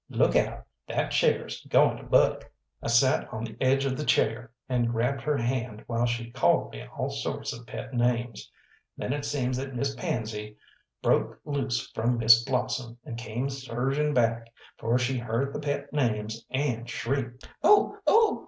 Look 0.09 0.35
out 0.35 0.65
that 0.87 1.11
chair's 1.11 1.63
goin' 1.69 1.97
to 1.97 2.01
buck!" 2.03 2.45
I 2.81 2.87
sat 2.87 3.31
on 3.31 3.43
the 3.43 3.55
edge 3.61 3.85
of 3.85 3.95
the 3.95 4.03
chair, 4.03 4.51
and 4.67 4.89
grabbed 4.89 5.21
her 5.21 5.37
hand 5.37 5.83
while 5.85 6.07
she 6.07 6.31
called 6.31 6.71
me 6.71 6.83
all 6.97 7.11
sorts 7.11 7.53
of 7.53 7.67
pet 7.67 7.93
names. 7.93 8.49
Then 8.97 9.13
it 9.13 9.25
seems 9.25 9.57
that 9.57 9.75
Miss 9.75 9.93
Pansy 9.93 10.57
broke 11.03 11.39
loose 11.45 11.91
from 11.93 12.17
Miss 12.17 12.43
Blossom, 12.43 12.97
and 13.05 13.15
came 13.15 13.47
surging 13.47 14.11
back, 14.15 14.51
for 14.79 14.97
she 14.97 15.19
heard 15.19 15.53
the 15.53 15.59
pet 15.59 15.93
names, 15.93 16.47
and 16.49 16.89
shrieked 16.89 17.47
"Oh! 17.61 17.99
oh! 18.07 18.39